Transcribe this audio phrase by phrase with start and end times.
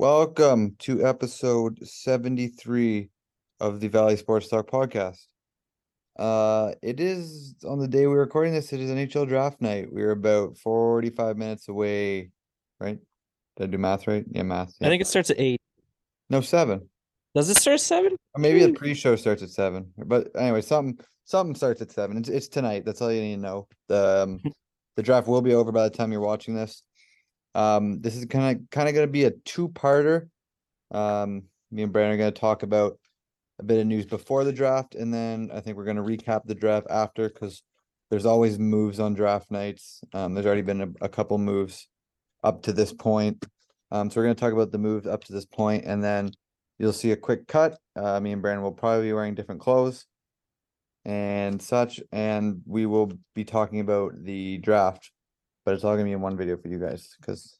[0.00, 3.10] Welcome to episode 73
[3.60, 5.18] of the Valley Sports Talk podcast.
[6.18, 9.92] Uh, it is on the day we're recording this, it is NHL draft night.
[9.92, 12.30] We're about 45 minutes away,
[12.80, 12.98] right?
[13.58, 14.24] Did I do math right?
[14.30, 14.72] Yeah, math.
[14.80, 15.60] I think it starts at eight.
[16.30, 16.88] No, seven.
[17.34, 18.16] Does it start at seven?
[18.34, 19.92] Or maybe the pre-show starts at seven.
[19.98, 22.16] But anyway, something something starts at seven.
[22.16, 22.86] It's, it's tonight.
[22.86, 23.68] That's all you need to know.
[23.88, 24.40] The um,
[24.96, 26.82] the draft will be over by the time you're watching this.
[27.54, 30.28] Um, this is kind of kind of going to be a two-parter.
[30.90, 32.98] Um, me and Brandon are going to talk about
[33.58, 36.42] a bit of news before the draft, and then I think we're going to recap
[36.44, 37.62] the draft after because
[38.10, 40.00] there's always moves on draft nights.
[40.12, 41.88] Um, there's already been a, a couple moves
[42.42, 43.44] up to this point.
[43.92, 46.32] Um, so we're going to talk about the moves up to this point, and then
[46.78, 47.78] you'll see a quick cut.
[47.96, 50.06] Uh, me and Brandon will probably be wearing different clothes
[51.04, 55.10] and such, and we will be talking about the draft.
[55.64, 57.58] But it's all gonna be in one video for you guys because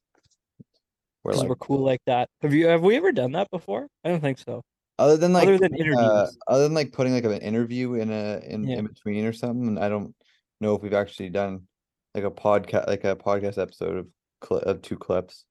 [1.22, 2.28] we're Because like we're cool like that.
[2.42, 3.88] Have you have we ever done that before?
[4.04, 4.62] I don't think so.
[4.98, 6.38] other than like Other than uh, interviews.
[6.48, 8.78] other than like putting like an interview in a in, Yeah.
[8.78, 9.78] in between or something.
[9.78, 10.14] I don't
[10.60, 11.66] know if we've actually done
[12.14, 14.06] like a podcast like a podcast episode of
[14.40, 15.44] cli of two clips.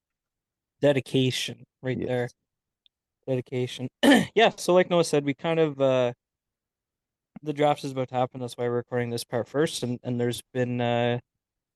[0.81, 2.07] Dedication right Yes.
[2.07, 2.29] there.
[3.27, 3.87] Dedication.
[4.33, 6.13] yeah, so like Noah said, we kind of uh
[7.43, 8.41] the draft is about to happen.
[8.41, 9.83] That's why we're recording this part first.
[9.83, 11.19] And and there's been uh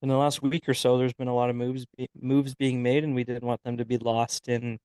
[0.03, 1.85] in the last week or so, there's been a lot of moves
[2.21, 4.77] moves being made, and we didn't want them to be lost in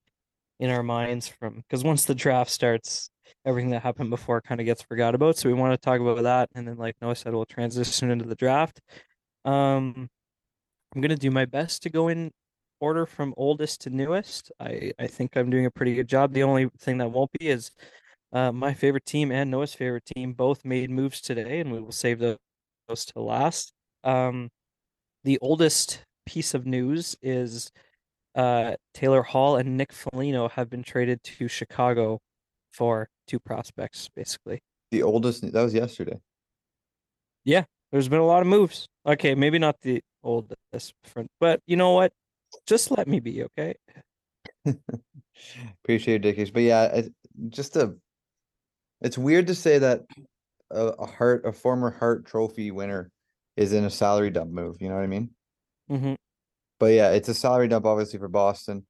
[0.60, 3.10] in our minds from because once the draft starts,
[3.44, 5.36] everything that happened before kind of gets forgot about.
[5.36, 8.26] So we want to talk about that, and then like Noah said, we'll transition into
[8.26, 8.80] the draft.
[9.44, 10.08] Um,
[10.94, 12.30] I'm gonna do my best to go in
[12.80, 14.52] order from oldest to newest.
[14.60, 16.32] I I think I'm doing a pretty good job.
[16.32, 17.72] The only thing that won't be is
[18.32, 21.92] uh, my favorite team and Noah's favorite team both made moves today, and we will
[21.92, 22.38] save those,
[22.88, 23.72] those to last.
[24.04, 24.50] Um,
[25.24, 27.70] the oldest piece of news is
[28.34, 32.20] uh, Taylor Hall and Nick Foligno have been traded to Chicago
[32.72, 34.60] for two prospects, basically.
[34.90, 36.18] The oldest that was yesterday.
[37.44, 38.86] Yeah, there's been a lot of moves.
[39.06, 42.12] Okay, maybe not the oldest, front, but you know what?
[42.66, 43.74] Just let me be, okay?
[45.84, 46.50] Appreciate it, Dickies.
[46.50, 47.12] But yeah, it,
[47.48, 47.94] just a
[49.00, 50.02] it's weird to say that
[50.70, 53.10] a, a Hart, a former Hart Trophy winner,
[53.58, 54.78] is in a salary dump move.
[54.80, 55.30] You know what I mean?
[55.88, 56.14] hmm
[56.78, 58.86] But yeah, it's a salary dump, obviously for Boston.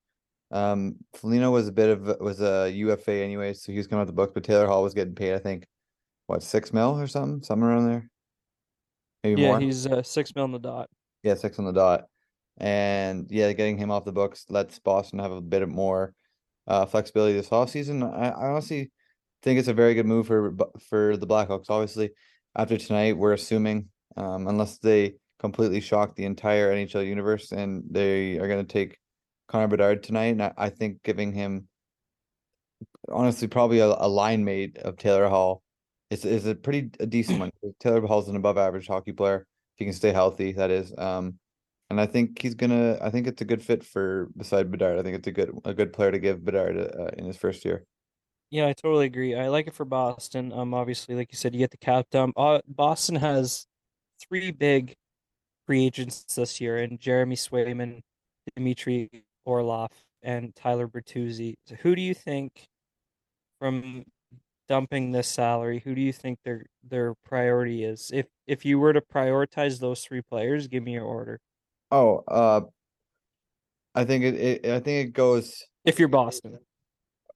[0.51, 4.07] Um, Foligno was a bit of was a UFA anyway, so he was coming out
[4.07, 4.33] the books.
[4.35, 5.67] But Taylor Hall was getting paid, I think,
[6.27, 8.11] what six mil or something, somewhere around there,
[9.25, 9.61] maybe Yeah, more.
[9.61, 10.89] he's uh, six mil on the dot.
[11.23, 12.05] Yeah, six on the dot.
[12.59, 16.15] And yeah, getting him off the books lets Boston have a bit of more
[16.67, 18.03] uh flexibility this offseason.
[18.05, 18.91] I, I honestly
[19.43, 20.55] think it's a very good move for
[20.89, 21.71] for the Blackhawks.
[21.71, 22.11] Obviously,
[22.57, 28.39] after tonight, we're assuming, um, unless they completely shock the entire NHL universe and they
[28.39, 28.99] are gonna take
[29.49, 31.69] Connor Bedard tonight, and I, I think giving him
[33.11, 35.63] honestly probably a, a line mate of Taylor Hall
[36.11, 37.51] is is a pretty a decent one.
[37.81, 39.47] Taylor Hall's an above average hockey player if
[39.77, 40.93] he can stay healthy, that is.
[40.99, 41.39] Um,
[41.91, 42.99] and I think he's gonna.
[43.01, 44.99] I think it's a good fit for beside Bedard.
[44.99, 47.65] I think it's a good a good player to give Bedard uh, in his first
[47.65, 47.85] year.
[48.51, 49.35] Yeah, I totally agree.
[49.35, 50.53] I like it for Boston.
[50.53, 52.35] Um, obviously, like you said, you get the cap dump.
[52.37, 53.67] Uh, Boston has
[54.21, 54.95] three big
[55.67, 58.01] free agents this year, and Jeremy Swayman,
[58.57, 59.11] Dmitry
[59.45, 59.91] Orlov,
[60.23, 61.55] and Tyler Bertuzzi.
[61.67, 62.65] So who do you think,
[63.61, 64.05] from
[64.69, 68.11] dumping this salary, who do you think their their priority is?
[68.13, 71.41] If if you were to prioritize those three players, give me your order.
[71.91, 72.61] Oh, uh,
[73.95, 74.67] I think it, it.
[74.67, 75.65] I think it goes.
[75.85, 76.59] If you're Boston.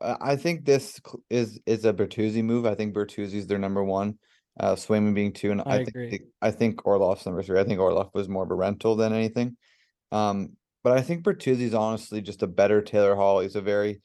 [0.00, 1.00] I I think this
[1.30, 2.66] is is a Bertuzzi move.
[2.66, 4.18] I think Bertuzzi's their number one.
[4.60, 6.10] Uh, Swayman being two, and I I, think agree.
[6.10, 7.58] the- I think Orlov's number three.
[7.58, 9.56] I think Orlov was more of a rental than anything.
[10.10, 13.40] Um, but I think Bertuzzi's honestly just a better Taylor Hall.
[13.40, 14.02] He's a very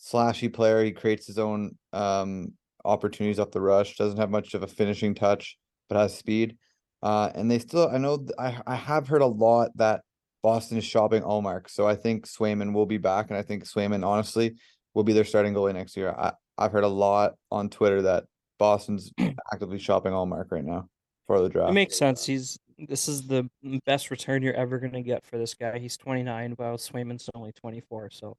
[0.00, 0.82] slashy player.
[0.82, 2.52] He creates his own um
[2.84, 3.96] opportunities off the rush.
[3.96, 5.58] Doesn't have much of a finishing touch,
[5.88, 6.56] but has speed.
[7.02, 7.88] Uh, and they still.
[7.88, 8.16] I know.
[8.18, 10.02] th- I I have heard a lot that
[10.42, 11.68] Boston is shopping Ullmark.
[11.68, 14.54] So I think Swayman will be back, and I think Swayman honestly
[14.94, 16.10] will be their starting goalie next year.
[16.16, 18.24] I I've heard a lot on Twitter that
[18.62, 19.10] Boston's
[19.52, 20.88] actively shopping Ullmark right now
[21.26, 21.70] for the draft.
[21.70, 22.24] It makes sense.
[22.24, 23.48] He's this is the
[23.86, 25.80] best return you're ever gonna get for this guy.
[25.80, 28.10] He's 29, while Swayman's only 24.
[28.10, 28.36] So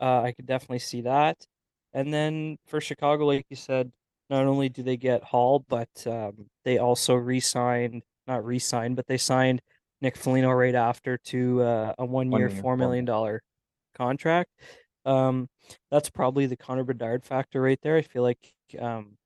[0.00, 1.36] uh, I could definitely see that.
[1.92, 3.90] And then for Chicago, like you said,
[4.28, 9.18] not only do they get Hall, but um, they also re-signed, not re-signed, but they
[9.18, 9.60] signed
[10.00, 13.42] Nick Foligno right after to uh, a one-year, year, four four million dollar
[13.96, 14.50] contract.
[15.04, 15.48] Um,
[15.90, 17.96] that's probably the Connor Bedard factor right there.
[17.96, 18.38] I feel like
[18.78, 19.16] um,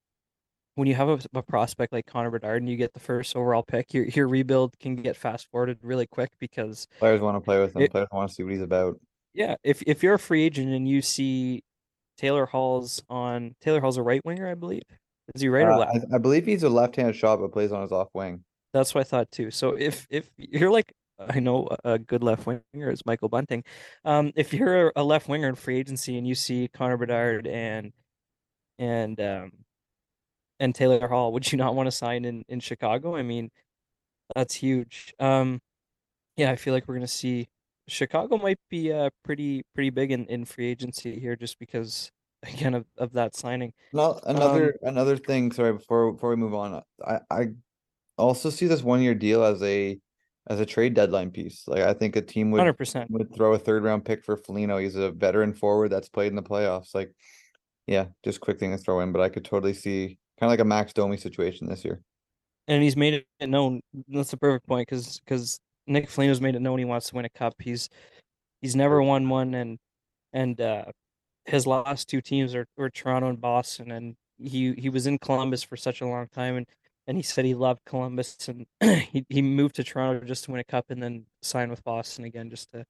[0.75, 3.63] when you have a, a prospect like Connor Bedard and you get the first overall
[3.63, 7.59] pick, your your rebuild can get fast forwarded really quick because Players want to play
[7.59, 7.81] with him.
[7.83, 8.99] It- Players want to see what he's about.
[9.33, 11.63] Yeah, if if you're a free agent and you see
[12.17, 14.83] Taylor Hall's on Taylor Hall's a right winger, I believe.
[15.33, 15.97] Is he right or Uh, left?
[16.11, 18.43] I, I believe he's a left-handed shot, but plays on his off wing.
[18.73, 19.51] That's what I thought too.
[19.51, 23.63] So if if you're like I know a a good left winger is Michael Bunting.
[24.03, 27.91] Um, if you're a left winger in free agency and you see Connor Bedard and
[28.77, 29.51] and um
[30.59, 33.15] and Taylor Hall, would you not want to sign in in Chicago?
[33.15, 33.51] I mean,
[34.35, 35.13] that's huge.
[35.19, 35.61] Um,
[36.37, 37.47] yeah, I feel like we're gonna see
[37.87, 42.11] Chicago might be uh pretty pretty big in in free agency here just because
[42.43, 43.73] again of of that signing.
[43.93, 45.51] No, Um, another another thing.
[45.51, 47.47] Sorry, before before we move on, I I
[48.17, 49.99] also see this one year deal as a
[50.47, 51.67] as a trade deadline piece.
[51.67, 53.09] Like I think a team would 100%.
[53.09, 54.77] would throw a third round pick for Foligno.
[54.77, 56.93] He's a veteran forward that's played in the playoffs.
[56.93, 57.11] Like,
[57.87, 60.59] yeah, just quick thing to throw in, but I could totally see kind of like
[60.59, 62.01] a Max Domi situation this year.
[62.67, 63.81] and he's made it known.
[64.07, 67.25] That's a perfect point because because Nick Foligno's made it known he wants to win
[67.25, 67.55] a cup.
[67.59, 67.89] He's
[68.61, 69.77] he's never won one, and
[70.33, 70.85] and uh,
[71.45, 75.63] his last two teams are were Toronto and Boston, and he he was in Columbus
[75.63, 76.67] for such a long time, and
[77.07, 78.65] and he said he loved Columbus, and
[79.11, 82.25] he he moved to Toronto just to win a cup, and then sign with Boston
[82.25, 82.85] again just to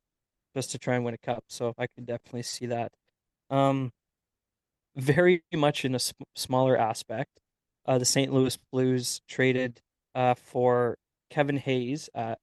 [0.55, 1.43] just to try and win a cup.
[1.49, 2.91] So I could definitely see that.
[3.49, 3.91] Um,
[4.95, 7.31] very much in a sm- smaller aspect.
[7.85, 8.33] Uh, the St.
[8.33, 9.81] Louis Blues traded
[10.15, 10.97] uh, for
[11.29, 12.39] Kevin Hayes at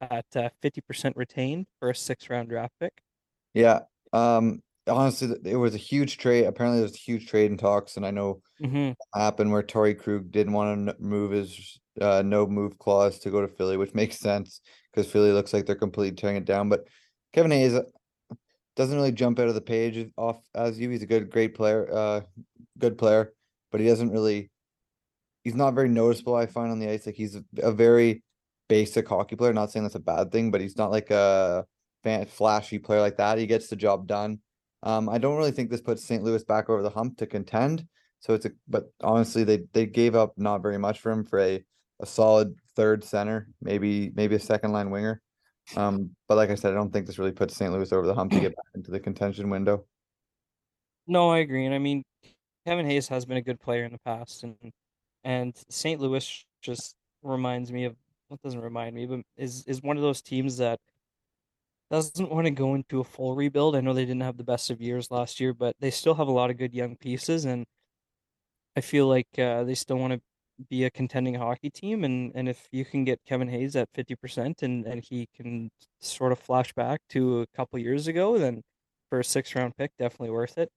[0.00, 3.02] at uh, 50% retained for a six round draft pick.
[3.54, 3.80] Yeah.
[4.12, 4.62] Um.
[4.86, 6.46] Honestly, it was a huge trade.
[6.46, 10.30] Apparently, there's a huge trade in talks, and I know hmm happened where Torey Krug
[10.30, 14.18] didn't want to move his uh, no move clause to go to Philly, which makes
[14.18, 14.60] sense
[14.92, 16.68] because Philly looks like they're completely tearing it down.
[16.68, 16.86] But
[17.32, 17.74] Kevin Hayes
[18.76, 20.90] doesn't really jump out of the page off as you.
[20.90, 22.20] He's a good, great player, uh,
[22.78, 23.32] good player,
[23.70, 24.50] but he doesn't really.
[25.42, 26.34] He's not very noticeable.
[26.34, 28.22] I find on the ice, like he's a, a very
[28.68, 29.52] basic hockey player.
[29.52, 31.64] Not saying that's a bad thing, but he's not like a
[32.04, 33.38] fan, flashy player like that.
[33.38, 34.40] He gets the job done.
[34.82, 36.22] Um, I don't really think this puts St.
[36.22, 37.86] Louis back over the hump to contend.
[38.20, 41.40] So it's a, but honestly, they they gave up not very much for him for
[41.40, 41.64] a
[42.00, 45.20] a solid third center, maybe maybe a second line winger.
[45.76, 47.72] Um, but like I said, I don't think this really puts St.
[47.72, 49.84] Louis over the hump to get back into the contention window.
[51.06, 51.66] No, I agree.
[51.66, 52.02] And I mean,
[52.66, 54.56] Kevin Hayes has been a good player in the past, and
[55.24, 56.00] and St.
[56.00, 57.96] Louis just reminds me of
[58.28, 60.78] what doesn't remind me, but is is one of those teams that
[61.90, 63.74] doesn't want to go into a full rebuild.
[63.74, 66.28] I know they didn't have the best of years last year, but they still have
[66.28, 67.66] a lot of good young pieces, and
[68.76, 70.20] I feel like uh, they still want to
[70.68, 72.04] be a contending hockey team.
[72.04, 75.70] And and if you can get Kevin Hayes at 50% and and he can
[76.00, 78.62] sort of flash back to a couple years ago, then
[79.08, 80.70] for a six round pick, definitely worth it.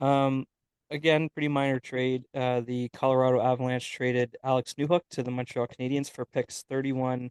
[0.00, 0.44] Um,
[0.90, 2.24] again, pretty minor trade.
[2.34, 7.30] Uh, the Colorado Avalanche traded Alex Newhook to the Montreal Canadiens for picks 31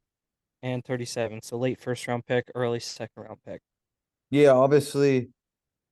[0.64, 1.42] and 37.
[1.44, 3.62] So late first round pick, early second round pick.
[4.30, 5.30] Yeah, obviously,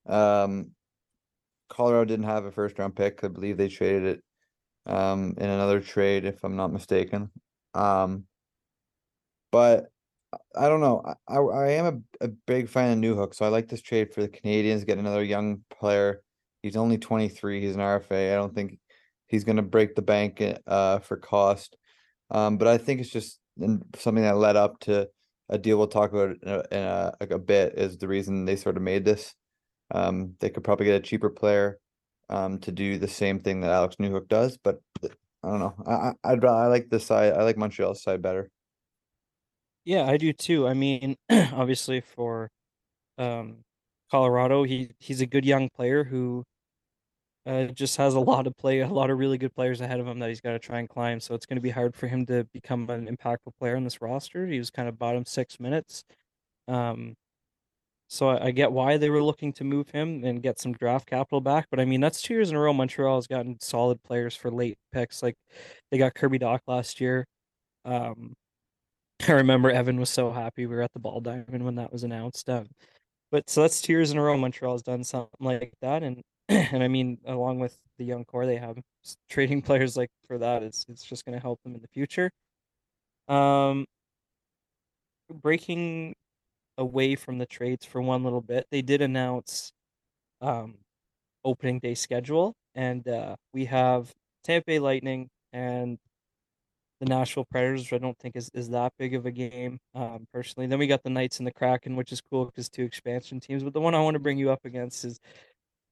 [0.06, 0.72] um,
[1.70, 3.24] Colorado didn't have a first round pick.
[3.24, 4.24] I believe they traded it
[4.86, 7.32] um in another trade, if I'm not mistaken.
[7.74, 8.26] Um,
[9.52, 9.88] but
[10.56, 11.02] I don't know.
[11.28, 14.22] I I, am a, a big fan of Newhook, so I like this trade for
[14.22, 14.84] the Canadians.
[14.84, 16.22] Get another young player.
[16.62, 17.62] He's only 23.
[17.62, 18.34] He's an RFA.
[18.34, 18.80] I don't think
[19.28, 21.78] he's gonna break the bank uh for cost.
[22.32, 23.40] Um, but I think it's just
[23.96, 25.08] something that led up to
[25.50, 28.56] a deal we'll talk about in a, in a, a bit is the reason they
[28.56, 29.34] sort of made this.
[29.92, 31.80] Um, they could probably get a cheaper player
[32.29, 35.75] um to do the same thing that Alex Newhook does, but I don't know.
[35.88, 37.34] I I'd, I like this side.
[37.34, 38.50] I like Montreal's side better.
[39.86, 40.67] Yeah, I do too.
[40.67, 42.50] I mean, obviously for
[43.17, 43.63] um
[44.12, 46.44] Colorado, he he's a good young player who
[47.46, 50.08] uh, just has a lot of play, a lot of really good players ahead of
[50.08, 51.20] him that he's got to try and climb.
[51.20, 54.01] So it's going to be hard for him to become an impactful player in this
[54.01, 54.48] roster.
[54.48, 56.03] He was kind of bottom six minutes.
[56.67, 57.15] Um,
[58.07, 61.07] so I, I get why they were looking to move him and get some draft
[61.09, 61.67] capital back.
[61.69, 62.74] But I mean, that's two years in a row.
[62.74, 65.24] Montreal has gotten solid players for late picks.
[65.24, 65.35] Like
[65.91, 67.25] they got Kirby Dach last year.
[67.85, 68.33] Um,
[69.27, 70.65] I remember Evan was so happy.
[70.65, 72.50] We were at the ball diamond when that was announced.
[72.50, 72.67] Um,
[73.31, 76.83] but so that's two years in a row Montreal's done something like that, and and
[76.83, 78.77] I mean, along with the young core they have,
[79.29, 82.31] trading players like for that, it's it's just going to help them in the future.
[83.27, 83.85] Um,
[85.29, 86.15] breaking
[86.77, 89.72] away from the trades for one little bit, they did announce
[90.41, 90.75] um
[91.44, 94.12] opening day schedule, and uh, we have
[94.44, 95.98] Tampa Bay Lightning and
[97.00, 100.25] the Nashville Predators, which I don't think is, is that big of a game, um,
[100.34, 100.67] personally.
[100.67, 103.63] Then we got the Knights and the Kraken, which is cool because two expansion teams.
[103.63, 105.20] But the one I want to bring you up against is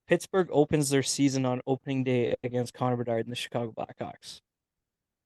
[0.08, 4.40] Pittsburgh opens their season on opening day against Connor Bedard and the Chicago Blackhawks.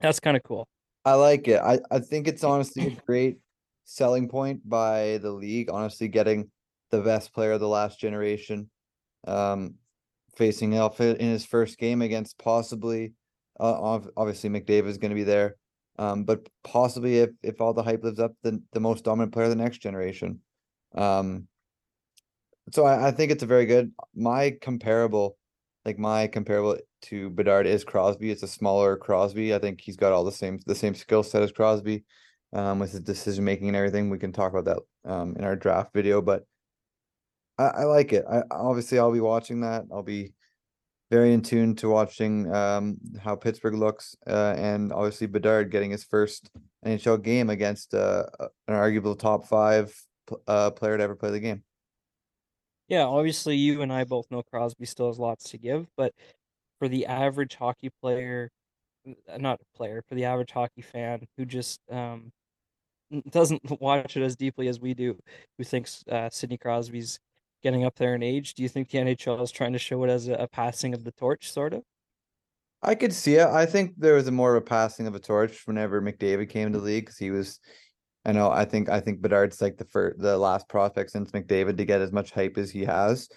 [0.02, 0.68] That's kind of cool.
[1.06, 1.60] I like it.
[1.62, 3.38] I I think it's honestly a great
[3.88, 5.70] selling point by the league.
[5.72, 6.51] Honestly, getting
[6.91, 8.70] the best player of the last generation,
[9.25, 9.75] um,
[10.36, 13.13] facing off in his first game against possibly,
[13.60, 15.56] uh, obviously McDavid is going to be there,
[15.98, 19.46] um, but possibly if if all the hype lives up, the the most dominant player
[19.46, 20.41] of the next generation.
[20.96, 21.48] Um,
[22.72, 23.91] so I, I think it's a very good.
[24.13, 25.38] My comparable,
[25.86, 28.32] like my comparable to Bedard is Crosby.
[28.32, 29.56] It's a smaller Crosby.
[29.56, 32.03] I think he's got all the same the same skill set as Crosby,
[32.54, 34.10] um, with his decision making and everything.
[34.10, 36.44] We can talk about that um in our draft video, but
[37.58, 38.25] I, I like it.
[38.30, 39.86] I obviously I'll be watching that.
[39.92, 40.34] I'll be
[41.10, 46.04] very in tune to watching um how Pittsburgh looks, uh, and obviously Bedard getting his
[46.04, 46.50] first
[46.86, 49.94] NHL game against uh an arguable top five
[50.48, 51.63] uh player to ever play the game.
[52.88, 56.13] Yeah, obviously you and I both know Crosby still has lots to give, but
[56.80, 58.50] for the average hockey player,
[59.32, 62.32] uh, not a player, for the average hockey fan who just um
[63.30, 65.18] doesn't watch it as deeply as we do,
[65.58, 67.20] who thinks uh, Sidney Crosby's
[67.64, 70.10] getting up there in age, do you think the NHL is trying to show it
[70.10, 71.84] as a, a passing of the torch, sort of?
[72.84, 73.48] I could see it.
[73.48, 76.72] I think there was a more of a passing of a torch whenever McDavid came
[76.72, 77.60] to the league because he was
[78.28, 78.52] I know.
[78.52, 78.90] I think.
[78.90, 82.32] I think Bedard's like the first, the last prospect since McDavid to get as much
[82.32, 83.30] hype as he has.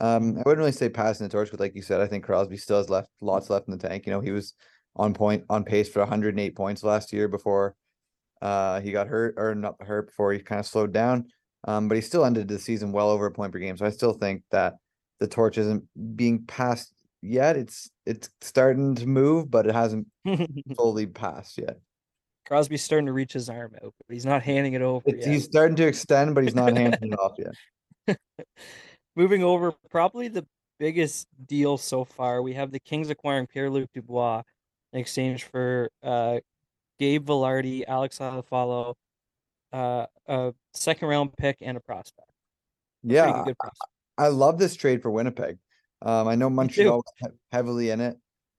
[0.00, 2.56] Um, I wouldn't really say passing the torch, but like you said, I think Crosby
[2.56, 4.06] still has left lots left in the tank.
[4.06, 4.54] You know, he was
[4.96, 7.74] on point, on pace for 108 points last year before
[8.42, 11.26] uh he got hurt or not hurt before he kind of slowed down.
[11.64, 13.76] Um, but he still ended the season well over a point per game.
[13.76, 14.76] So I still think that
[15.18, 15.84] the torch isn't
[16.16, 16.92] being passed
[17.22, 17.56] yet.
[17.56, 20.06] It's it's starting to move, but it hasn't
[20.76, 21.78] fully passed yet.
[22.46, 25.04] Crosby's starting to reach his arm out, but he's not handing it over.
[25.06, 28.18] He's starting to extend, but he's not handing it off yet.
[29.16, 30.46] Moving over, probably the
[30.78, 32.42] biggest deal so far.
[32.42, 34.42] We have the Kings acquiring Pierre Luc Dubois
[34.92, 36.40] in exchange for uh,
[36.98, 38.94] Gabe Vilardi, Alex Iafallo,
[39.72, 42.30] uh, a second round pick, and a prospect.
[43.08, 43.60] A yeah, prospect.
[44.18, 45.58] I, love this trade for Winnipeg.
[46.02, 47.02] Um, I know Montreal
[47.52, 48.16] heavily in it.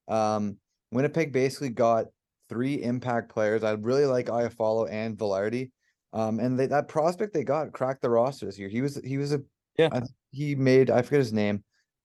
[0.08, 0.58] Um,
[0.92, 2.08] Winnipeg basically got
[2.50, 3.64] three impact players.
[3.64, 5.72] I really like Iafallo and Vilardi.
[6.14, 8.68] Um, and they, that prospect they got cracked the roster this year.
[8.68, 9.42] He was he was a
[9.78, 9.88] yeah.
[9.94, 11.64] I, he made I forget his name.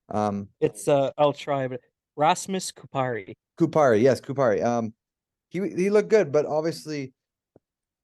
[0.08, 1.80] Um, it's uh I'll try, but
[2.14, 3.34] Rasmus Kupari.
[3.58, 4.64] Kupari, yes, Kupari.
[4.64, 4.92] Um,
[5.48, 7.12] he he looked good, but obviously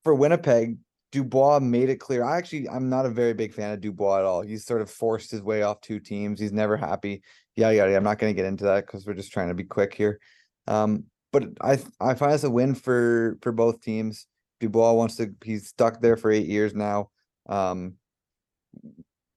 [0.04, 0.78] for Winnipeg,
[1.10, 2.24] Dubois made it clear.
[2.24, 4.42] I actually I'm not a very big fan of Dubois at all.
[4.42, 6.40] He's sort of forced his way off two teams.
[6.40, 7.22] He's never happy.
[7.54, 7.96] Yeah, yeah, yeah.
[7.96, 10.18] I'm not going to get into that because we're just trying to be quick here.
[10.66, 14.26] Um, but I I find this a win for for both teams.
[14.60, 17.10] Dubois wants to he's stuck there for eight years now.
[17.48, 17.94] Um,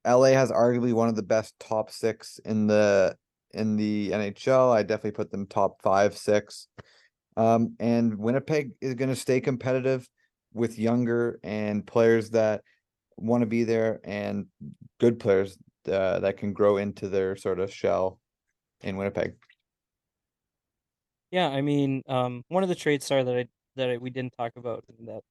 [0.06, 3.18] LA has arguably one of the best top six in the
[3.56, 4.74] in the NHL.
[4.74, 6.68] I definitely put them top five, six.
[7.38, 10.08] Um, and Winnipeg is going to stay competitive
[10.54, 12.62] with younger and players that
[13.18, 14.46] want to be there and
[15.00, 15.58] good players
[15.92, 18.20] uh, that can grow into their sort of shell
[18.82, 19.34] in Winnipeg.
[21.32, 24.34] Yeah, I mean, um, one of the trades sorry that I that I, we didn't
[24.38, 25.22] talk about that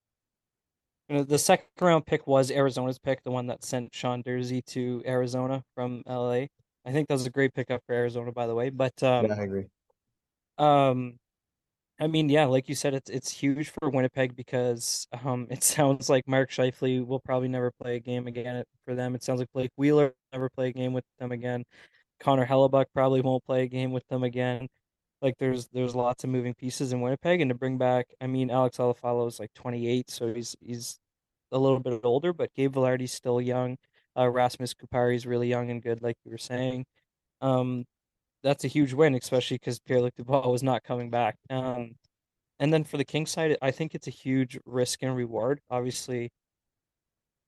[1.09, 4.64] you know, the second round pick was Arizona's pick, the one that sent Sean Durzi
[4.66, 6.47] to Arizona from LA.
[6.85, 8.71] I think that was a great pickup for Arizona, by the way.
[8.71, 9.64] But um, yeah, I agree.
[10.59, 11.19] Um,
[12.00, 16.09] I mean, yeah, like you said, it's it's huge for Winnipeg because um, it sounds
[16.09, 19.14] like Mark Scheifele will probably never play a game again for them.
[19.14, 21.64] It sounds like Blake Wheeler never play a game with them again.
[22.21, 24.69] Connor Hellebuyck probably won't play a game with them again.
[25.23, 28.50] Like there's there's lots of moving pieces in Winnipeg, and to bring back, I mean,
[28.50, 30.99] Alex Iafallo is like 28, so he's he's
[31.53, 33.76] a little bit older, but Gabe Vilardi's still young.
[34.16, 36.87] Uh, Rasmus Kupari is really young and good, like you were saying.
[37.40, 37.85] Um,
[38.42, 41.37] that's a huge win, especially because Pierre Luc Dubois was not coming back.
[41.50, 41.97] Um,
[42.61, 45.61] and then for the King side, I think it's a huge risk and reward.
[45.71, 46.30] Obviously,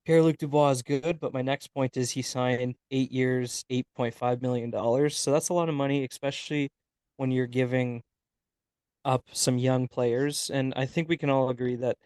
[0.04, 3.86] Pierre Luc Dubois is good, but my next point is he signed eight years, eight
[3.96, 5.18] point five million dollars.
[5.18, 6.70] So that's a lot of money, especially
[7.16, 8.02] when you're giving
[9.04, 10.50] up some young players.
[10.50, 11.96] And I think we can all agree that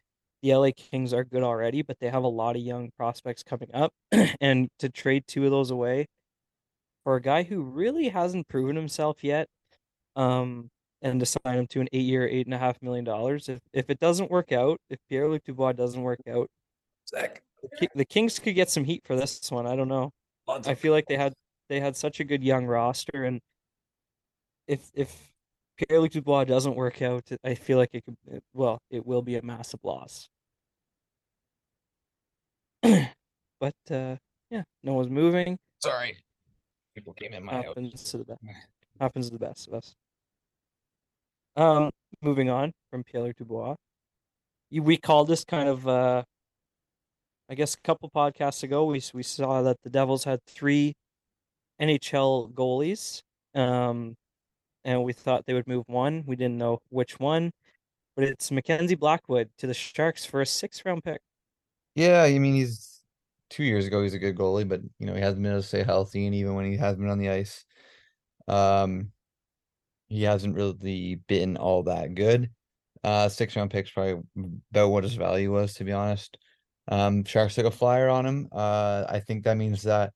[0.43, 3.71] the LA Kings are good already, but they have a lot of young prospects coming
[3.75, 3.93] up.
[4.41, 6.07] and to trade two of those away
[7.05, 9.47] for a guy who really hasn't proven himself yet,
[10.17, 10.69] um,
[11.03, 13.49] and to sign him to an eight year, eight and a half million dollars.
[13.49, 16.49] If if it doesn't work out, if Pierre Luc Dubois doesn't work out,
[17.09, 17.43] Zach.
[17.79, 19.67] The, the Kings could get some heat for this one.
[19.67, 20.11] I don't know.
[20.49, 21.35] I feel like they had
[21.69, 23.41] they had such a good young roster and
[24.67, 25.31] if if
[25.81, 28.43] Pierre Luc Dubois doesn't work out, I feel like it could.
[28.53, 30.29] Well, it will be a massive loss.
[32.83, 34.17] but uh,
[34.51, 35.59] yeah, no one's moving.
[35.79, 36.17] Sorry,
[36.95, 38.11] people came in my happens house.
[38.11, 38.41] to the best.
[39.01, 39.95] happens to the best of us.
[41.57, 43.77] Um, moving on from Pierre Luc Dubois,
[44.71, 46.23] we call this kind of uh,
[47.49, 50.95] I guess a couple podcasts ago, we we saw that the Devils had three
[51.81, 53.23] NHL goalies,
[53.55, 54.15] um,
[54.85, 56.25] and we thought they would move one.
[56.27, 57.53] We didn't know which one,
[58.17, 61.21] but it's Mackenzie Blackwood to the Sharks for a six round pick.
[61.95, 63.03] Yeah, I mean he's
[63.49, 65.67] two years ago he's a good goalie, but you know he hasn't been able to
[65.67, 67.65] stay healthy, and even when he has been on the ice,
[68.49, 69.13] um,
[70.09, 72.51] he hasn't really been all that good.
[73.03, 74.21] Uh, six round picks probably
[74.71, 76.37] about what his value was, to be honest.
[76.89, 78.49] Um, Sharks took a flyer on him.
[78.53, 80.13] Uh, I think that means that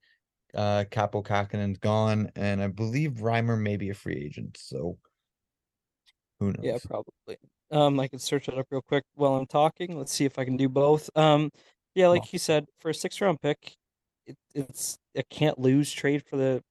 [0.55, 4.57] uh Kaapo Kähkönen's gone, and I believe Reimer may be a free agent.
[4.61, 4.99] So
[6.41, 6.57] who knows?
[6.63, 7.39] Yeah, probably.
[7.71, 9.97] Um, I can search it up real quick while I'm talking.
[9.97, 11.11] Let's see if I can do both.
[11.17, 11.51] Um,
[11.95, 13.77] yeah, like Well- you said, for a six round pick,
[14.27, 16.63] it, it's a can't lose trade for the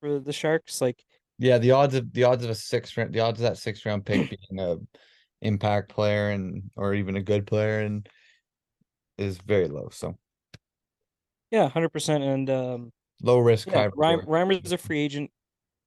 [0.00, 0.80] for the Sharks.
[0.80, 1.02] Like
[1.38, 3.84] Yeah, the odds of the odds of a six round the odds of that six
[3.84, 4.76] round pick being a
[5.42, 8.08] impact player and or even a good player and
[9.18, 9.88] is very low.
[9.92, 10.16] So
[11.54, 12.24] yeah, hundred percent.
[12.24, 12.92] And um,
[13.22, 14.48] low risk, yeah, high Reim, reward.
[14.48, 15.30] Reimer's a free agent.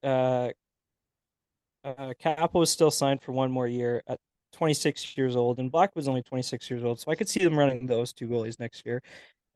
[0.02, 0.50] Uh,
[1.84, 4.18] uh, Capo is still signed for one more year at
[4.54, 7.02] 26 years old, and Black was only 26 years old.
[7.02, 9.02] So I could see them running those two goalies next year.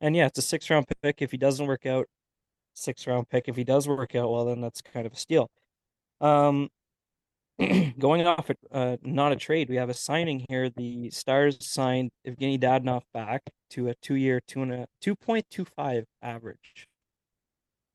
[0.02, 1.22] And yeah, it's a six round pick.
[1.22, 2.08] If he doesn't work out,
[2.74, 3.46] six round pick.
[3.48, 5.50] If he does work out, well, then that's kind of a steal.
[6.20, 6.68] Um,
[8.00, 9.70] going off uh, not a trade.
[9.70, 10.70] We have a signing here.
[10.70, 15.66] The Stars signed Evgeny Dadonov back to a two-year, two and a two point two
[15.66, 16.88] five average.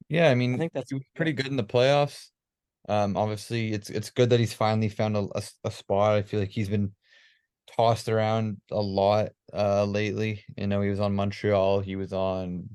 [0.09, 2.29] Yeah, I mean, I think that's- pretty good in the playoffs.
[2.89, 5.29] Um, obviously, it's it's good that he's finally found a
[5.65, 6.17] a spot.
[6.17, 6.95] I feel like he's been
[7.77, 10.45] tossed around a lot uh lately.
[10.57, 12.69] You know, he was on Montreal, he was on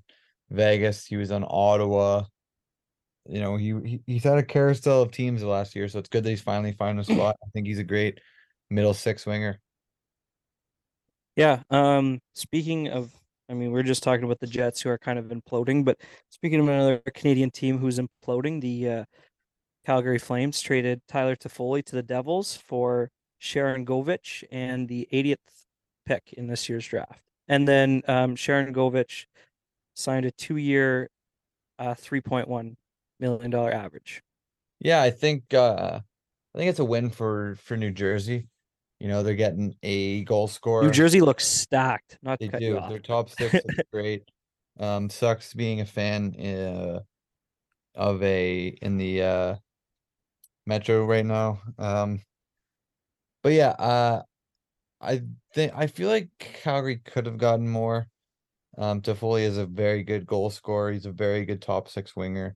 [0.50, 2.25] Vegas, he was on Ottawa.
[3.27, 6.09] You know, he, he he's had a carousel of teams the last year, so it's
[6.09, 7.35] good that he's finally found a spot.
[7.43, 8.19] I think he's a great
[8.69, 9.59] middle six winger.
[11.35, 11.61] Yeah.
[11.69, 12.19] Um.
[12.33, 13.11] Speaking of,
[13.49, 15.99] I mean, we are just talking about the Jets who are kind of imploding, but
[16.29, 19.05] speaking of another Canadian team who's imploding, the uh,
[19.85, 25.38] Calgary Flames traded Tyler Toffoli to the Devils for Sharangovich and the 80th
[26.05, 27.21] pick in this year's draft.
[27.47, 29.25] And then um, Sharangovich
[29.95, 31.10] signed a two-year,
[31.79, 32.75] uh, $3.1
[33.21, 34.21] million dollar average.
[34.79, 36.01] Yeah, I think uh
[36.53, 38.47] I think it's a win for for New Jersey.
[38.99, 40.84] You know, they're getting a goal scorer.
[40.84, 42.19] New Jersey looks stacked.
[42.21, 42.79] Not They do.
[42.88, 44.23] Their top six is great.
[44.79, 46.99] Um, sucks being a fan uh,
[47.95, 49.55] of a in the uh
[50.65, 51.62] metro right now.
[51.77, 52.21] Um,
[53.43, 54.23] but yeah, uh,
[54.99, 58.07] I think I feel like Calgary could have gotten more.
[58.77, 60.91] Um, Toffoli is a very good goal scorer.
[60.91, 62.55] He's a very good top six winger.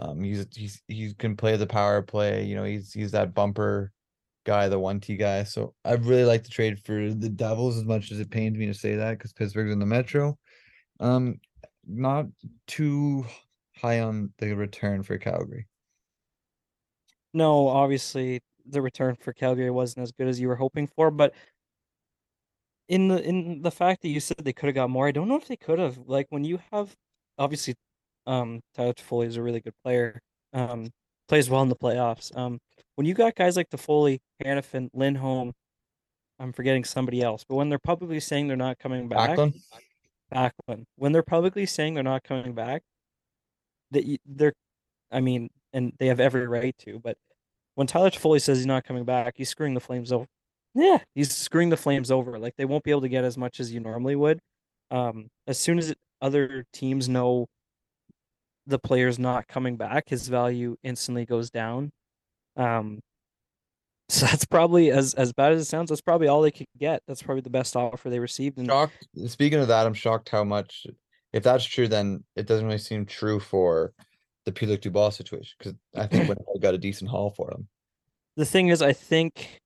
[0.00, 2.44] Um, he's he's he can play the power play.
[2.44, 3.92] You know, he's he's that bumper
[4.46, 5.44] guy, the one T guy.
[5.44, 8.66] So I really like to trade for the Devils as much as it pains me
[8.66, 10.38] to say that because Pittsburgh's in the Metro.
[11.00, 11.38] Um,
[11.86, 12.26] not
[12.66, 13.26] too
[13.76, 15.66] high on the return for Calgary.
[17.34, 21.34] No, obviously the return for Calgary wasn't as good as you were hoping for, but
[22.88, 25.28] in the in the fact that you said they could have got more, I don't
[25.28, 25.98] know if they could have.
[26.06, 26.96] Like when you have
[27.38, 27.74] obviously
[28.30, 30.20] um Tyler Toffoli is a really good player.
[30.52, 30.90] Um
[31.28, 32.34] plays well in the playoffs.
[32.36, 32.58] Um
[32.96, 35.52] when you got guys like Toffoli, Hanifin, Lindholm,
[36.38, 39.60] I'm forgetting somebody else, but when they're publicly saying they're not coming back, Backlund?
[40.34, 42.82] Backlund, when they're publicly saying they're not coming back,
[43.90, 44.54] that they're,
[45.10, 47.16] I mean, and they have every right to, but
[47.74, 50.26] when Tyler Toffoli says he's not coming back, he's screwing the Flames over.
[50.74, 52.38] Yeah, he's screwing the Flames over.
[52.38, 54.40] Like they won't be able to get as much as you normally would.
[54.90, 57.46] Um, as soon as it, other teams know
[58.70, 61.90] the player's not coming back, his value instantly goes down.
[62.56, 63.00] Um,
[64.08, 65.90] so that's probably as as bad as it sounds.
[65.90, 67.02] That's probably all they could get.
[67.06, 68.58] That's probably the best offer they received.
[68.58, 69.06] And Shocked.
[69.26, 70.86] Speaking of that, I'm shocked how much.
[71.32, 73.92] If that's true, then it doesn't really seem true for
[74.46, 77.68] the Pierre-Luc Dubois situation because I think Winnipeg got a decent haul for him.
[78.36, 79.60] the thing is, I think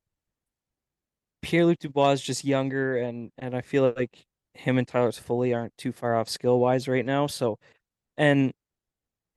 [1.41, 5.55] Pierre Luc Dubois is just younger, and and I feel like him and Tyler Toffoli
[5.55, 7.27] aren't too far off skill wise right now.
[7.27, 7.57] So,
[8.17, 8.51] and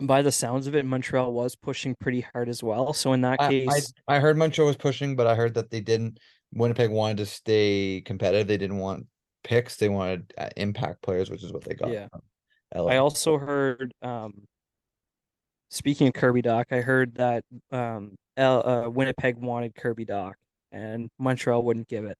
[0.00, 2.92] by the sounds of it, Montreal was pushing pretty hard as well.
[2.92, 5.70] So in that I, I case, I heard Montreal was pushing, but I heard that
[5.70, 6.18] they didn't.
[6.52, 8.46] Winnipeg wanted to stay competitive.
[8.46, 9.06] They didn't want
[9.44, 9.76] picks.
[9.76, 11.90] They wanted uh, impact players, which is what they got.
[11.90, 12.08] Yeah.
[12.08, 12.22] from
[12.74, 12.92] LA.
[12.92, 14.32] I also heard, um,
[15.70, 20.34] speaking of Kirby Dach, I heard that um, L, uh, Winnipeg wanted Kirby Dach,
[20.72, 22.16] and Montreal wouldn't give it.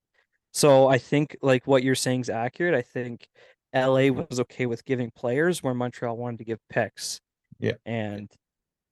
[0.52, 2.74] So I think like what you're saying is accurate.
[2.74, 3.26] I think
[3.74, 7.20] LA was okay with giving players where Montreal wanted to give picks.
[7.60, 7.72] Yeah.
[7.86, 8.30] And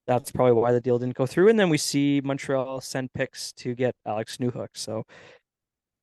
[0.07, 1.49] that's probably why the deal didn't go through.
[1.49, 4.69] And then we see Montreal send picks to get Alex Newhook.
[4.75, 5.05] So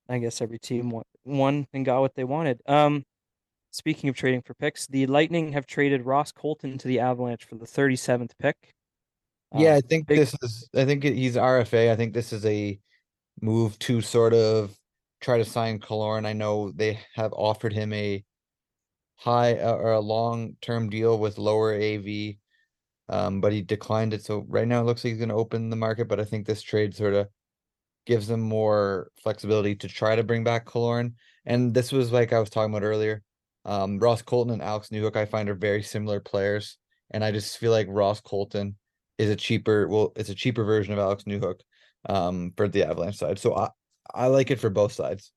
[0.08, 0.92] I guess every team
[1.24, 2.60] won, and got what they wanted.
[2.66, 3.04] Um,
[3.72, 7.54] speaking of trading for picks, the Lightning have traded Ross Colton to the Avalanche for
[7.56, 8.56] the 37th pick.
[9.56, 11.90] Yeah, Um, I think big- this is, I think he's RFA.
[11.90, 12.78] I think this is a
[13.40, 14.76] move to sort of
[15.20, 16.26] try to sign Killorn.
[16.26, 18.22] I know they have offered him a
[19.16, 22.34] high uh, or a long-term deal with lower AV.
[23.08, 24.24] Um, but he declined it.
[24.24, 26.62] So right now it looks like he's gonna open the market, but I think this
[26.62, 27.28] trade sort of
[28.06, 31.14] gives them more flexibility to try to bring back Killorn.
[31.46, 33.22] And this was like I was talking about earlier.
[33.64, 36.76] Um, Ross Colton and Alex Newhook, I find are very similar players.
[37.10, 38.76] And I just feel like Ross Colton
[39.18, 41.60] is a cheaper, well, it's a cheaper version of Alex Newhook
[42.06, 43.38] um for the Avalanche side.
[43.38, 43.70] So I
[44.14, 45.32] I like it for both sides.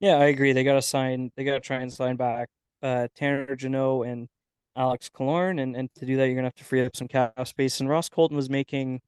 [0.00, 0.52] Yeah, I agree.
[0.52, 1.30] They got to sign.
[1.36, 2.48] They got to try and sign back
[2.82, 4.28] uh, Tanner Jeannot and
[4.76, 7.46] Alex Killorn, and and to do that, you're gonna have to free up some cap
[7.46, 7.80] space.
[7.80, 9.00] And Ross Colton was making, was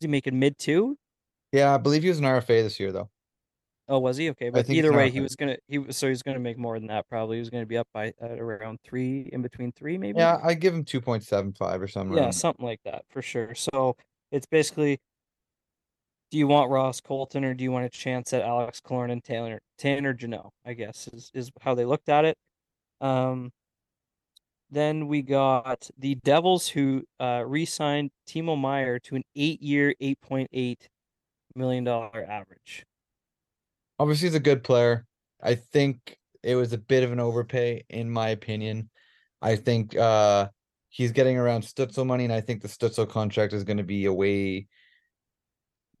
[0.00, 0.96] he making mid two?
[1.52, 3.10] Yeah, I believe he was an RFA this year though.
[3.86, 4.48] Oh, was he okay?
[4.48, 7.06] But either way, he was gonna he was so he's gonna make more than that.
[7.08, 10.18] Probably he was gonna be up by at around three, in between three, maybe.
[10.18, 12.16] Yeah, I give him two point seven five or something.
[12.16, 13.54] Yeah, something like that for sure.
[13.54, 13.96] So
[14.32, 14.98] it's basically,
[16.30, 19.22] do you want Ross Colton or do you want a chance at Alex Killorn and
[19.22, 20.50] Taylor Tanner Tanner Jeannot?
[20.64, 22.38] I guess is is how they looked at it.
[23.02, 23.52] Um,
[24.74, 30.48] then we got the Devils who uh re-signed Timo Meier to an eight-year, eight point
[30.52, 30.88] eight
[31.54, 32.84] million dollar average.
[33.98, 35.06] Obviously, he's a good player.
[35.42, 38.90] I think it was a bit of an overpay, in my opinion.
[39.40, 40.48] I think uh
[40.88, 44.04] he's getting around Stützle money, and I think the Stützle contract is going to be
[44.04, 44.68] a way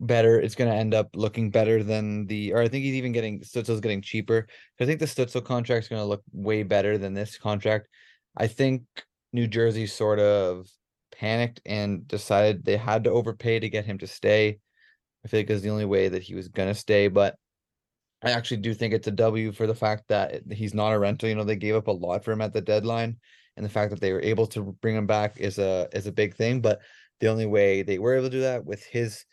[0.00, 0.40] better.
[0.40, 3.40] It's going to end up looking better than the, or I think he's even getting
[3.40, 4.46] Stützle's getting cheaper.
[4.80, 7.88] I think the Stützle contract is going to look way better than this contract.
[8.36, 8.82] I think
[9.32, 10.68] New Jersey sort of
[11.12, 14.58] panicked and decided they had to overpay to get him to stay.
[15.24, 17.36] I feel like it's the only way that he was going to stay, but
[18.22, 21.28] I actually do think it's a W for the fact that he's not a rental.
[21.28, 23.18] You know, they gave up a lot for him at the deadline,
[23.56, 26.12] and the fact that they were able to bring him back is a is a
[26.12, 26.60] big thing.
[26.60, 26.80] But
[27.20, 29.24] the only way they were able to do that with his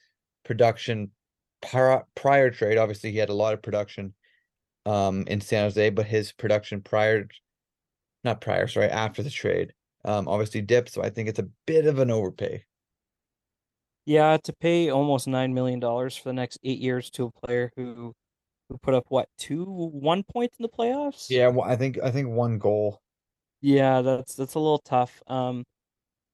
[0.43, 1.11] production
[1.61, 4.13] prior prior trade, obviously he had a lot of production
[4.85, 7.27] um in San Jose, but his production prior,
[8.23, 9.73] not prior, sorry, after the trade,
[10.05, 10.91] um obviously dipped.
[10.91, 12.65] So I think it's a bit of an overpay.
[14.05, 17.71] Yeah, to pay almost nine million dollars for the next eight years to a player
[17.75, 18.13] who
[18.69, 21.29] who put up what two one point in the playoffs?
[21.29, 23.01] Yeah, well, I think I think one goal.
[23.61, 25.21] Yeah, that's that's a little tough.
[25.27, 25.63] Um,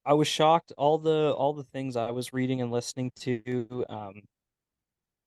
[0.06, 3.86] I was shocked all the all the things I was reading and listening to.
[3.90, 4.24] Um,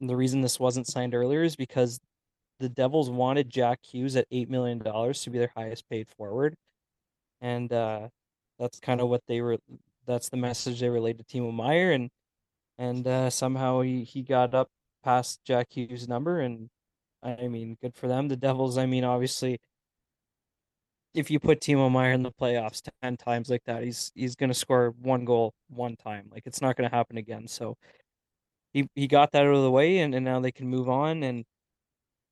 [0.01, 1.99] the reason this wasn't signed earlier is because
[2.61, 6.55] the Devils wanted Jack Hughes at eight million dollars to be their highest paid forward,
[7.40, 8.09] and uh,
[8.59, 9.59] that's kind of what they were.
[10.07, 12.11] That's the message they relayed to Timo Meier, and
[12.79, 14.68] and uh, somehow he he got up
[15.05, 16.70] past Jack Hughes' number, and
[17.23, 18.29] I mean, good for them.
[18.29, 19.61] The Devils, I mean, obviously
[21.14, 24.55] if you put Timo Meier in the playoffs 10 times like that, he's he's to
[24.55, 26.29] score one goal one time.
[26.33, 27.49] Like it's not to happen again.
[27.49, 27.77] So
[28.73, 31.23] he he got that out of the way and, and now they can move on
[31.23, 31.44] and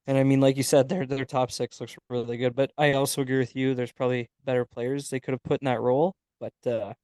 [0.08, 2.94] and I mean like you said their their top 6 looks really good, but I
[2.94, 6.16] also agree with you there's probably better players they could have put in that role,
[6.40, 6.94] but uh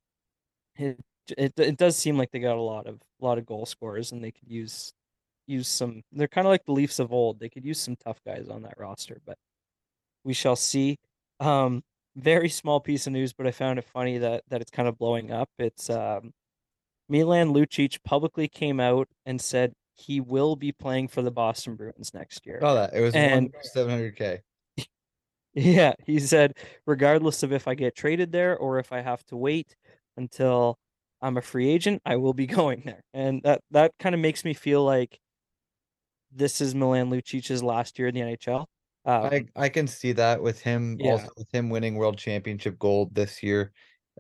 [0.77, 0.99] it
[1.39, 4.13] it it does seem like they got a lot of a lot of goal scorers
[4.13, 4.93] and they could use
[5.47, 7.41] use some they're kind of like the Leafs of old.
[7.41, 9.39] They could use some tough guys on that roster, but
[10.25, 10.99] we shall see.
[11.41, 11.83] Um,
[12.17, 14.99] very small piece of news, but I found it funny that that it's kind of
[14.99, 15.51] blowing up.
[15.59, 16.33] It's um,
[17.09, 22.13] Milan Lucic publicly came out and said he will be playing for the Boston Bruins
[22.15, 22.59] next year.
[22.61, 22.95] Saw that.
[22.95, 24.41] It was And- seven hundred K.
[25.57, 26.55] Yeah, he said
[26.85, 29.77] regardless of if I get traded there or if I have to wait
[30.17, 30.79] until
[31.23, 33.03] I'm a free agent, I will be going there.
[33.15, 35.19] And that that kind of makes me feel like
[36.33, 38.67] this is Milan Lucic's last year in the NHL.
[39.07, 41.13] Um, I I can see that with him Yeah.
[41.13, 43.71] also with him winning world championship gold this year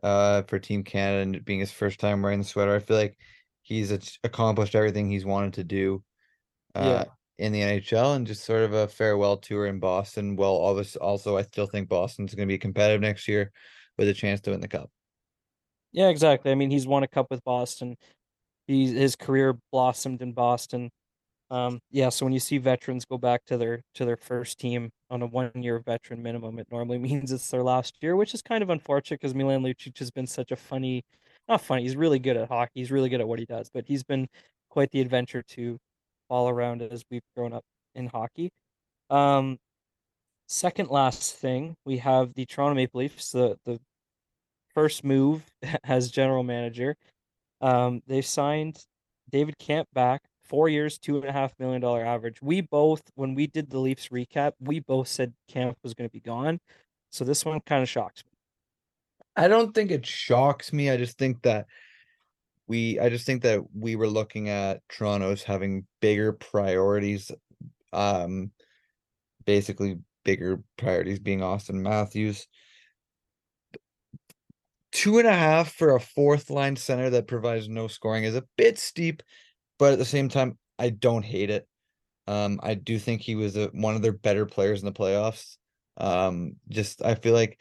[0.05, 2.77] uh for Team Canada and being his first time wearing the sweater.
[2.77, 3.17] I feel like
[3.65, 6.05] he's ach- accomplished everything he's wanted to do
[6.77, 7.05] uh
[7.39, 10.37] in the NHL and just sort of a farewell tour in Boston.
[10.37, 13.51] Well, obviously also I still think Boston's going to be competitive next year
[13.99, 14.91] with a chance to win the cup.
[15.93, 16.51] Yeah, exactly.
[16.51, 17.97] I mean, he's won a cup with Boston.
[18.67, 20.91] He's his career blossomed in Boston.
[21.51, 24.91] Um, yeah, so when you see veterans go back to their to their first team
[25.11, 28.43] on a one year veteran minimum, it normally means it's their last year, which is
[28.43, 31.05] kind of unfortunate because Milan Lucic has been such a funny,
[31.49, 31.83] not funny.
[31.83, 32.73] He's really good at hockey.
[32.75, 34.29] He's really good at what he does, but he's been
[34.71, 35.79] quite the adventure to
[36.29, 38.51] all around as we've grown up in hockey.
[39.11, 39.59] Um,
[40.49, 43.79] second last thing, we have the Toronto Maple Leafs, the the
[44.75, 45.43] first move
[45.85, 46.97] as general manager.
[47.61, 48.85] Um, they've signed
[49.31, 52.43] David Kämpf back four years, two and a half million dollar average.
[52.43, 56.13] We both, when we did the Leafs recap, we both said Kämpf was going to
[56.13, 56.61] be gone.
[57.11, 58.34] So this one kind of shocks me.
[59.37, 60.91] I don't think it shocks me.
[60.91, 61.67] I just think that
[62.67, 67.31] we I just think that we were looking at Toronto's having bigger priorities.
[67.93, 68.51] Um
[69.45, 72.47] basically bigger priorities being Auston Matthews.
[74.93, 78.45] Two and a half for a fourth line center that provides no scoring is a
[78.57, 79.23] bit steep,
[79.79, 81.69] but at the same time, I don't hate it.
[82.27, 85.57] Um, I do think he was a, one of their better players in the playoffs.
[85.97, 87.61] Um, just I feel like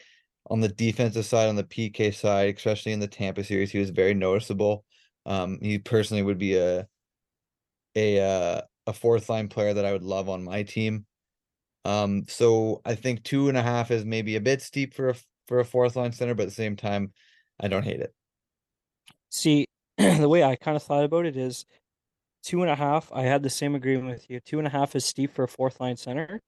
[0.49, 3.89] on the defensive side, on the PK side, especially in the Tampa series, he was
[3.89, 4.83] very noticeable.
[5.25, 6.87] Um, he personally would be a
[7.95, 11.05] a uh, a fourth line player that I would love on my team.
[11.85, 15.15] Um, so I think two and a half is maybe a bit steep for a
[15.47, 17.13] for a fourth line center, but at the same time,
[17.59, 18.13] I don't hate it.
[19.29, 19.65] See,
[19.97, 21.65] the way I kind of thought about it is
[22.43, 23.11] two and a half.
[23.13, 24.39] I had the same agreement with you.
[24.39, 26.41] Two and a half is steep for a fourth line center.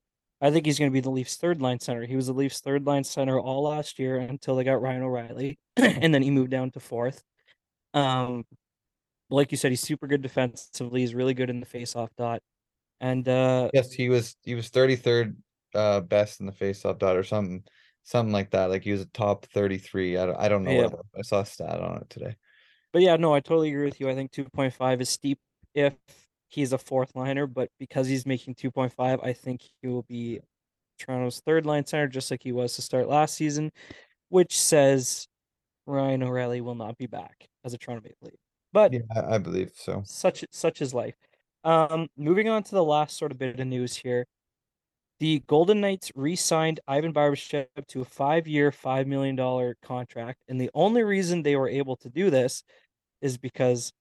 [0.45, 2.05] I think he's going to be the Leafs' third line center.
[2.05, 5.57] He was the Leafs' third line center all last year until they got Ryan O'Reilly,
[5.77, 7.23] and then he moved down to fourth.
[7.93, 8.45] Um,
[9.29, 11.01] like you said, he's super good defensively.
[11.01, 12.41] He's really good in the face-off dot.
[13.01, 15.35] And uh yes, he was he was 33rd
[15.73, 17.63] uh best in the face-off dot or something
[18.03, 18.69] something like that.
[18.69, 20.17] Like he was a top 33.
[20.17, 20.87] I don't I don't know Yeah.
[20.87, 22.35] what I saw a stat on it today.
[22.93, 24.09] but yeah, no, I totally agree with you.
[24.09, 25.39] I think 2.5 is steep
[25.73, 25.93] if
[26.49, 30.39] he's a fourth liner, but because he's making 2.5, I think he will be
[30.99, 33.71] Toronto's third line center, just like he was to start last season,
[34.29, 35.27] which says
[35.87, 38.39] Ryan O'Reilly will not be back as a Toronto Maple Leaf.
[38.73, 40.03] But Yeah, I, I believe so.
[40.05, 41.15] such such is life.
[41.63, 44.25] Um, moving on to the last sort of bit of news here.
[45.19, 50.69] The Golden Knights re-signed Ivan Barbashev to a five-year, five million dollar contract, and the
[50.73, 52.63] only reason they were able to do this
[53.21, 53.93] is because,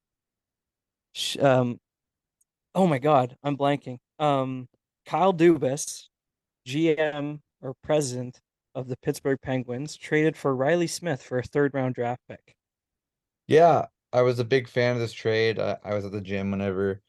[1.41, 1.79] um,
[2.75, 3.99] oh my God, I'm blanking.
[4.19, 4.69] Um,
[5.07, 6.05] Kyle Dubas,
[6.67, 8.41] GM or president
[8.75, 12.55] of the Pittsburgh Penguins, traded for Reilly Smith for a third-round draft pick.
[13.47, 15.59] Yeah, I was a big fan of this trade.
[15.59, 17.03] I, I was at the gym whenever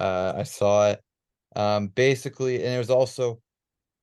[0.00, 1.00] uh I saw it.
[1.56, 3.40] Um basically, and it was also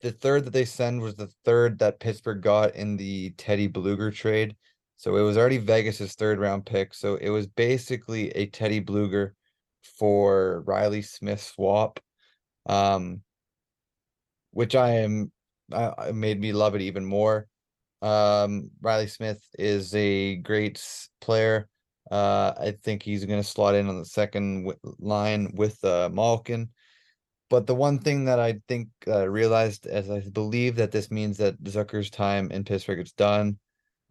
[0.01, 4.13] the third that they send was the third that Pittsburgh got in the Teddy Blueger
[4.13, 4.55] trade.
[4.97, 6.93] So it was already Vegas's third round pick.
[6.93, 9.33] So it was basically a Teddy Blueger
[9.97, 11.99] for Reilly Smith swap.
[12.65, 13.21] Um
[14.51, 15.31] which I am
[15.71, 17.47] uh, made me love it even more.
[18.01, 20.83] Um Reilly Smith is a great
[21.21, 21.67] player.
[22.09, 26.09] Uh I think he's going to slot in on the second w- line with uh
[26.11, 26.69] Malkin.
[27.49, 31.37] But the one thing that I think uh, realized as I believe that this means
[31.37, 33.57] that Zucker's time in Pittsburgh is done.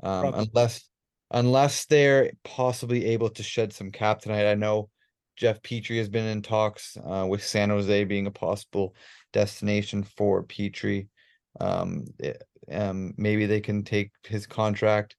[0.02, 0.88] Um, unless
[1.30, 4.50] unless they're possibly able to shed some cap tonight.
[4.50, 4.90] I know
[5.38, 8.94] Jeff Petry has been in talks uh, with San Jose being a possible
[9.32, 11.08] destination for Petry.
[11.60, 15.16] Um, it- um, maybe they can take his contract.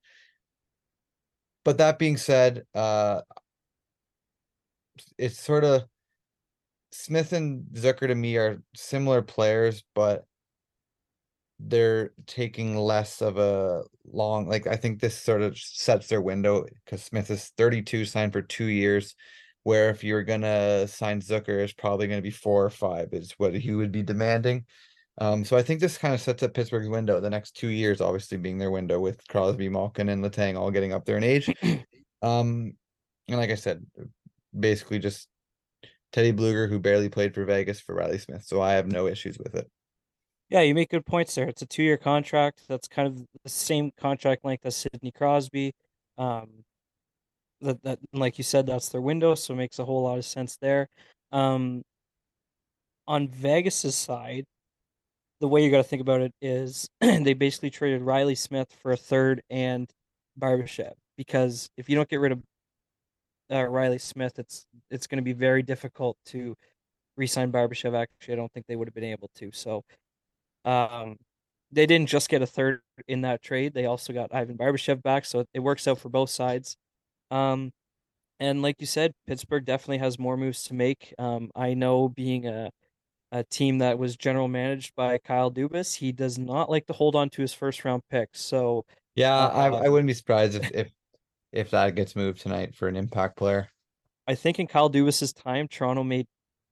[1.66, 3.22] But that being said, uh,
[5.18, 5.86] it's sort of
[6.92, 10.26] Smith and Zucker to me are similar players, but
[11.60, 16.66] they're taking less of a long like I think this sort of sets their window
[16.86, 19.16] because Smith is 32 signed for two years,
[19.70, 23.54] where if you're gonna sign Zucker, it's probably gonna be four or five, is what
[23.54, 24.66] he would be demanding.
[25.20, 28.02] Um, so I think this kind of sets up Pittsburgh's window, the next two years,
[28.02, 31.54] obviously being their window with Crosby, Malkin, and Letang all getting up there in age.
[32.22, 32.74] Um,
[33.30, 33.86] and like I said,
[34.60, 35.30] basically just
[36.12, 38.44] Teddy Blueger, who barely played for Vegas for Reilly Smith.
[38.44, 39.72] So I have no issues with it.
[40.50, 41.48] Yeah, you make good points there.
[41.48, 42.64] It's a two-year contract.
[42.68, 45.76] That's kind of the same contract length as Sidney Crosby.
[46.18, 46.66] Um,
[47.62, 50.26] that that like you said, that's their window, so it makes a whole lot of
[50.26, 50.88] sense there.
[51.32, 51.84] Um,
[53.08, 54.46] on Vegas's side,
[55.42, 58.92] the way you got to think about it is they basically traded Reilly Smith for
[58.92, 59.90] a third and
[60.40, 62.42] Barbashev because if you don't get rid of
[63.52, 66.56] uh, Reilly Smith, it's it's going to be very difficult to
[67.18, 67.96] re-sign Barbashev.
[67.96, 69.52] Actually, I don't think they would have been able to.
[69.54, 69.84] So,
[70.66, 71.18] um,
[71.72, 75.26] they didn't just get a third in that trade; they also got Ivan Barbashev back.
[75.26, 76.78] So it works out for both sides.
[77.32, 77.72] Um,
[78.40, 81.14] and like you said, Pittsburgh definitely has more moves to make.
[81.20, 82.72] Um, I know being a
[83.32, 87.16] a team that was general managed by Kyle Dubas, he does not like to hold
[87.16, 88.42] on to his first round picks.
[88.42, 90.92] So Yeah, I, Uh, I wouldn't be surprised if, if
[91.52, 93.70] if that gets moved tonight for an impact player.
[94.28, 96.28] I think in Kyle Dubas's time, Toronto made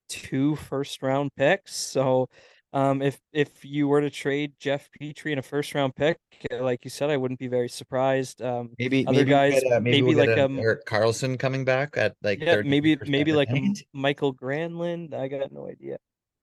[0.08, 1.74] two first round picks.
[1.74, 2.28] So
[2.72, 6.18] um, if if you were to trade Jeff Petry in a first round pick,
[6.52, 8.42] uh, like you said, I wouldn't be very surprised.
[8.42, 12.14] Um, Maybe other maybe guys, a- maybe, maybe like um, Erik Karlsson coming back at
[12.22, 13.48] like yeah, maybe maybe like
[13.94, 15.14] Mikael Granlund.
[15.14, 15.96] I got no idea.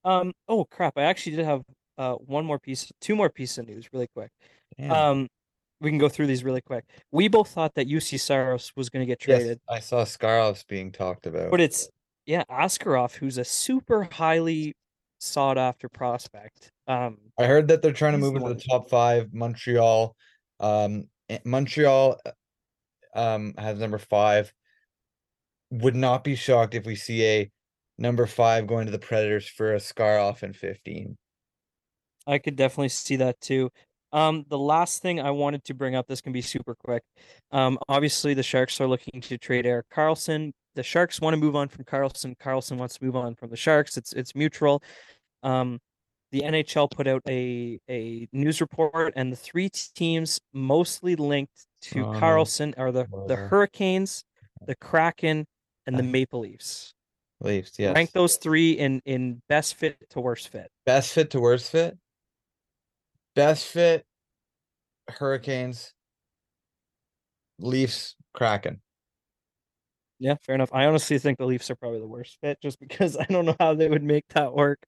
[0.03, 0.97] Um, oh crap!
[0.97, 1.63] I actually did have
[1.97, 4.29] uh one more piece, two more pieces of news, really quick.
[4.77, 4.91] Damn.
[4.91, 5.27] Um,
[5.81, 6.85] we can go through these really quick.
[7.11, 10.65] We both thought that Juuse Saros was going to get Yes, traded, I saw Skarlovs
[10.65, 11.51] being talked about.
[11.51, 11.89] but it's
[12.25, 14.73] yeah, Askarov, who's a super highly
[15.25, 16.71] sought after prospect.
[16.87, 19.33] Um, I heard that they're trying to move into the top five.
[19.33, 20.15] Montreal,
[20.59, 22.31] um, eh, Montreal, uh,
[23.19, 24.53] um, has number five.
[25.71, 27.51] Would not be shocked if we see a
[27.97, 31.17] number five going to the Predators for Askarov in fifteen.
[32.27, 33.71] I could definitely see that too.
[34.11, 37.03] Um, the last thing I wanted to bring up, this can be super quick.
[37.51, 40.53] Um, obviously the Sharks are looking to trade Erik Karlsson.
[40.75, 42.37] The Sharks want to move on from Karlsson.
[42.37, 43.97] Karlsson wants to move on from the Sharks.
[43.97, 44.83] It's it's mutual.
[45.41, 45.79] Um,
[46.31, 52.05] the NHL put out a a news report, and the three teams mostly linked to
[52.05, 52.11] Oh.
[52.13, 54.23] Karlsson are the the Hurricanes,
[54.65, 55.47] the Kraken,
[55.87, 56.93] and the Uh, Maple Leafs.
[57.39, 57.95] Leafs, yes.
[57.95, 60.69] Rank those three in in best fit to worst fit.
[60.85, 61.97] Best fit to worst fit.
[63.35, 64.05] Best fit.
[65.07, 65.93] Hurricanes.
[67.59, 68.81] Leafs, Kraken.
[70.19, 70.69] Yeah, fair enough.
[70.73, 73.55] I honestly think the Leafs are probably the worst fit just because I don't know
[73.59, 74.79] how they would make that work.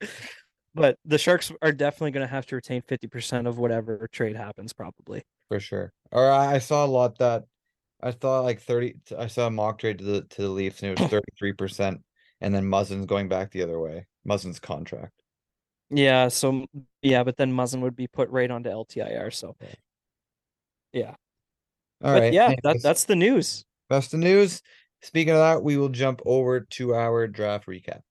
[0.74, 4.74] But the Sharks are definitely going to have to retain 50% of whatever trade happens,
[4.74, 5.24] probably.
[5.50, 5.92] For sure.
[6.12, 7.46] Or I, I saw a lot that
[8.02, 10.92] I thought like 30 I saw a mock trade to the to the Leafs and
[10.92, 11.10] it was
[11.42, 11.98] 33%
[12.42, 14.06] and then Muzzin's going back the other way.
[14.28, 15.14] Muzzin's contract.
[15.90, 16.66] Yeah, so
[17.02, 19.34] yeah, but then Muzzin would be put right onto LTIR.
[19.34, 19.70] So Yeah.
[20.94, 21.16] yeah.
[22.04, 22.34] All but right.
[22.34, 23.66] yeah, that, that's the news.
[23.90, 24.62] that's the news.
[25.02, 28.02] Speaking of that, we will jump over to our draft recap.